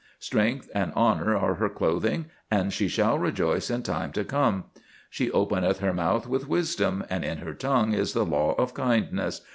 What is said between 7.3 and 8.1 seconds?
her tongue